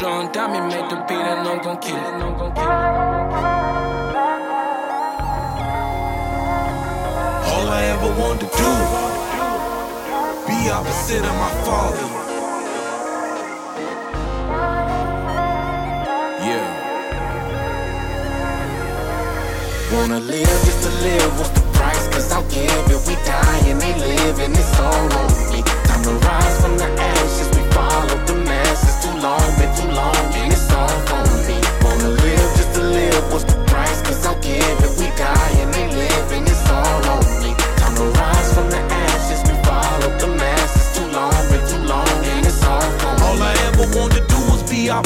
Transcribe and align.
The 0.00 0.06
beat 0.06 1.12
and 1.12 1.46
I'm 1.46 1.60
gon' 1.62 1.78
kill 1.78 1.94
it. 1.94 2.02
All 7.50 7.68
I 7.68 7.82
ever 7.92 8.10
wanted 8.18 8.40
to 8.40 8.46
do, 8.56 8.72
be 10.46 10.70
opposite 10.70 11.20
of 11.20 11.36
my 11.36 11.52
father. 11.66 12.06
Yeah. 16.48 16.66
Wanna 19.92 20.20
live 20.20 20.48
just 20.64 20.82
to 20.82 20.90
live, 21.04 21.38
what's 21.38 21.50
the 21.50 21.60
price? 21.74 22.08
Cause 22.08 22.32
I'll 22.32 22.48
give 22.48 22.89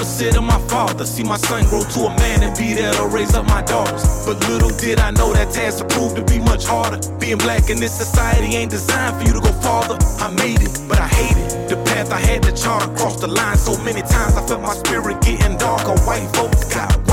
opposite 0.00 0.34
of 0.34 0.44
my 0.44 0.58
father. 0.68 1.04
See 1.04 1.22
my 1.22 1.36
son 1.36 1.64
grow 1.68 1.82
to 1.82 2.00
a 2.06 2.16
man 2.16 2.42
and 2.42 2.56
be 2.56 2.72
there 2.72 2.92
to 2.94 3.06
raise 3.06 3.34
up 3.34 3.46
my 3.46 3.60
daughters. 3.62 4.02
But 4.24 4.40
little 4.48 4.70
did 4.70 4.98
I 4.98 5.10
know 5.10 5.32
that 5.34 5.52
task 5.52 5.86
prove 5.90 6.14
to 6.14 6.24
be 6.24 6.38
much 6.38 6.64
harder. 6.64 6.98
Being 7.18 7.36
black 7.36 7.68
in 7.68 7.78
this 7.78 7.92
society 7.92 8.56
ain't 8.56 8.70
designed 8.70 9.16
for 9.20 9.28
you 9.28 9.34
to 9.34 9.40
go 9.40 9.52
farther. 9.60 9.98
I 10.24 10.30
made 10.30 10.62
it, 10.62 10.72
but 10.88 10.98
I 10.98 11.08
hate 11.08 11.36
it. 11.36 11.68
The 11.68 11.76
path 11.84 12.12
I 12.12 12.18
had 12.18 12.42
to 12.44 12.52
chart 12.52 12.84
across 12.88 13.20
the 13.20 13.28
line 13.28 13.58
so 13.58 13.76
many 13.84 14.00
times 14.00 14.36
I 14.36 14.46
felt 14.46 14.62
my 14.62 14.74
spirit 14.74 15.20
getting 15.20 15.58
darker. 15.58 15.94
White 16.06 16.28
folks 16.34 16.64
got 16.72 17.09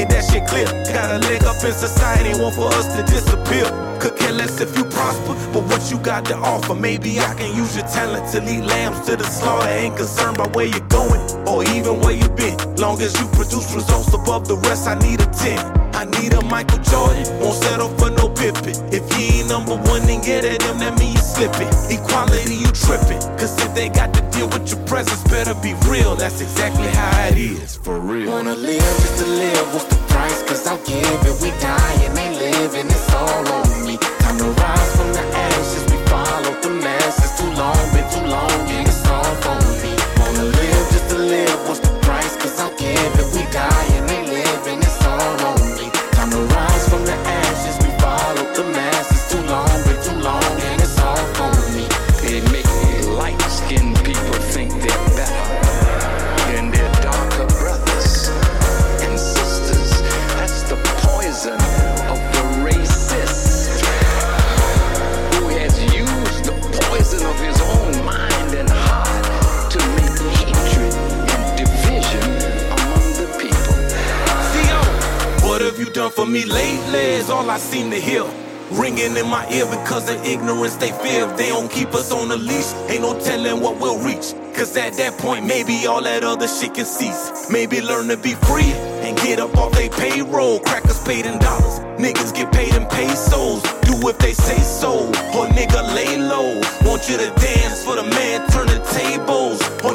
made 0.00 0.10
that 0.10 0.24
shit 0.24 0.46
clear. 0.46 0.66
Got 0.92 1.10
a 1.16 1.18
leg 1.28 1.44
up 1.44 1.62
in 1.64 1.72
society, 1.72 2.30
want 2.40 2.54
for 2.54 2.68
us 2.78 2.86
to 2.96 3.02
disappear. 3.04 3.66
Could 4.00 4.16
care 4.16 4.32
less 4.32 4.60
if 4.60 4.76
you 4.76 4.84
prosper, 4.84 5.34
but 5.52 5.64
what 5.64 5.90
you 5.90 5.98
got 5.98 6.24
to 6.26 6.36
offer. 6.36 6.74
Maybe 6.74 7.20
I 7.20 7.34
can 7.34 7.54
use 7.56 7.76
your 7.76 7.86
talent 7.86 8.30
to 8.32 8.40
lead 8.40 8.64
lambs 8.64 9.06
to 9.06 9.16
the 9.16 9.24
slaughter. 9.24 9.68
Ain't 9.68 9.96
concerned 9.96 10.36
about 10.36 10.56
where 10.56 10.66
you're 10.66 10.88
going 10.88 11.20
or 11.46 11.64
even 11.76 12.00
where 12.00 12.14
you 12.14 12.28
been. 12.30 12.56
Long 12.76 13.00
as 13.02 13.18
you 13.20 13.26
produce 13.28 13.74
results 13.74 14.12
above 14.14 14.48
the 14.48 14.56
rest, 14.56 14.88
I 14.88 14.98
need 14.98 15.20
a 15.20 15.26
10. 15.26 15.79
I 16.00 16.06
need 16.18 16.32
a 16.32 16.42
Michael 16.46 16.78
Jordan, 16.78 17.28
won't 17.40 17.62
settle 17.62 17.90
for 17.98 18.08
no 18.08 18.30
Pippin. 18.30 18.72
If 18.88 19.04
he 19.12 19.40
ain't 19.40 19.50
number 19.50 19.76
one, 19.76 20.00
then 20.06 20.22
get 20.22 20.46
at 20.46 20.62
him, 20.62 20.78
that 20.78 20.98
mean 20.98 21.12
you 21.12 21.20
slipping. 21.20 21.68
Equality, 21.92 22.56
you 22.56 22.72
tripping. 22.72 23.20
Cause 23.36 23.52
if 23.60 23.74
they 23.74 23.90
got 23.90 24.14
to 24.14 24.22
deal 24.32 24.48
with 24.48 24.72
your 24.72 24.80
presence, 24.86 25.22
better 25.24 25.52
be 25.60 25.74
real. 25.84 26.16
That's 26.16 26.40
exactly 26.40 26.88
how 26.88 27.28
it 27.28 27.36
is, 27.36 27.76
for 27.76 28.00
real. 28.00 28.32
Wanna 28.32 28.56
live 28.56 28.80
just 28.80 29.18
to 29.18 29.26
live, 29.28 29.74
what's 29.74 29.84
the 29.92 30.00
price? 30.08 30.42
Cause 30.48 30.66
I'll 30.66 30.80
give 30.86 31.04
it. 31.04 31.36
We 31.42 31.50
die 31.60 32.09
you 75.80 75.90
done 75.90 76.10
for 76.10 76.26
me 76.26 76.44
lately? 76.44 77.06
Is 77.20 77.30
all 77.30 77.48
I 77.50 77.56
seem 77.56 77.90
to 77.90 77.96
hear. 77.96 78.24
Ringing 78.70 79.16
in 79.16 79.26
my 79.26 79.48
ear 79.50 79.64
because 79.64 80.08
of 80.10 80.24
ignorance 80.24 80.76
they 80.76 80.92
fear. 80.92 81.28
If 81.28 81.36
they 81.38 81.48
don't 81.48 81.70
keep 81.70 81.94
us 81.94 82.12
on 82.12 82.28
the 82.28 82.36
leash, 82.36 82.72
ain't 82.90 83.00
no 83.00 83.18
telling 83.18 83.60
what 83.62 83.80
we'll 83.80 83.98
reach. 83.98 84.34
Cause 84.54 84.76
at 84.76 84.92
that 84.94 85.16
point, 85.18 85.46
maybe 85.46 85.86
all 85.86 86.02
that 86.02 86.22
other 86.22 86.46
shit 86.46 86.74
can 86.74 86.84
cease. 86.84 87.50
Maybe 87.50 87.80
learn 87.80 88.08
to 88.08 88.16
be 88.16 88.34
free 88.46 88.72
and 89.06 89.16
get 89.18 89.40
up 89.40 89.56
off 89.56 89.72
they 89.72 89.88
payroll. 89.88 90.60
Crackers 90.60 91.02
paid 91.02 91.24
in 91.24 91.38
dollars, 91.38 91.80
niggas 91.98 92.34
get 92.34 92.52
paid 92.52 92.74
in 92.74 92.86
pesos. 92.86 93.62
Do 93.88 93.96
if 94.08 94.18
they 94.18 94.34
say 94.34 94.58
so, 94.58 95.06
or 95.34 95.46
nigga 95.48 95.82
lay 95.94 96.18
low. 96.18 96.60
Want 96.84 97.08
you 97.08 97.16
to 97.16 97.30
dance 97.40 97.82
for 97.84 97.96
the 97.96 98.04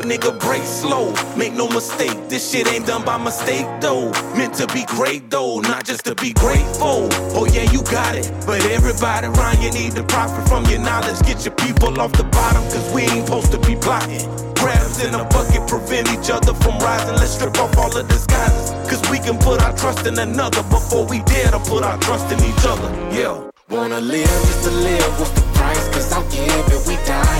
nigga 0.06 0.40
break 0.40 0.64
slow. 0.64 1.14
Make 1.36 1.54
no 1.54 1.68
mistake, 1.68 2.30
this 2.30 2.52
shit 2.52 2.72
ain't 2.72 2.86
done 2.86 3.04
by 3.04 3.18
mistake 3.18 3.66
though. 3.82 4.12
Meant 4.38 4.54
to 4.56 4.68
be 4.68 4.86
great 4.86 5.30
though, 5.30 5.60
not 5.60 5.86
just 5.86 6.06
to 6.06 6.16
be 6.16 6.34
grateful. 6.34 7.10
Oh 7.36 7.46
yeah, 7.52 7.70
you 7.72 7.82
got 7.84 8.16
it. 8.16 8.32
But 8.46 8.66
everybody 8.66 9.28
around 9.28 9.62
you 9.62 9.72
need 9.72 9.94
to 9.96 10.04
profit 10.04 10.48
from 10.48 10.66
your 10.66 10.80
knowledge. 10.80 11.20
Get 11.26 11.46
your 11.46 11.56
people 11.56 12.00
off 12.00 12.12
the 12.14 12.24
bottom, 12.24 12.64
cause 12.64 12.88
we 12.94 13.04
ain't 13.04 13.26
supposed 13.26 13.52
to 13.52 13.60
be 13.60 13.76
plotting. 13.76 14.26
Crabs 14.56 15.04
in 15.04 15.14
a 15.14 15.24
bucket 15.26 15.68
prevent 15.68 16.08
each 16.14 16.30
other 16.30 16.54
from 16.54 16.78
rising. 16.80 17.16
Let's 17.16 17.36
strip 17.36 17.58
off 17.58 17.78
all 17.78 17.90
the 17.90 18.04
disguises. 18.04 18.72
Cause 18.90 19.02
we 19.10 19.18
can 19.20 19.38
put 19.38 19.62
our 19.62 19.76
trust 19.76 20.06
in 20.06 20.18
another 20.20 20.64
before 20.70 21.06
we 21.06 21.22
dare 21.24 21.52
to 21.52 21.60
put 21.60 21.84
our 21.84 21.98
trust 22.00 22.32
in 22.32 22.40
each 22.40 22.66
other. 22.66 22.90
Yeah. 23.12 23.50
Wanna 23.70 24.00
live 24.00 24.30
just 24.48 24.64
to 24.66 24.72
live, 24.72 25.20
what's 25.20 25.32
the 25.32 25.42
price? 25.58 25.88
Cause 25.90 26.14
give 26.32 26.68
it. 26.70 26.88
We 26.88 26.96
die 27.08 27.36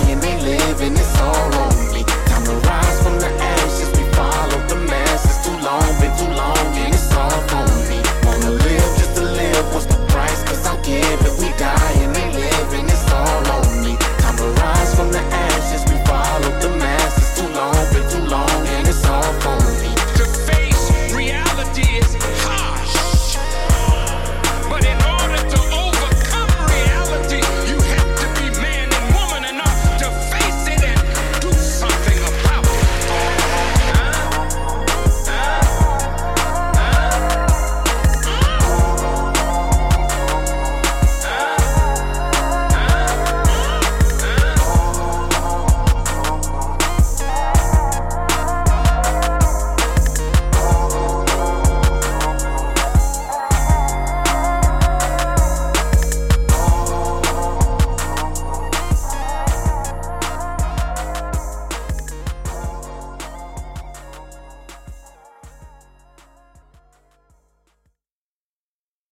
on 2.48 2.60
rise. 2.62 3.05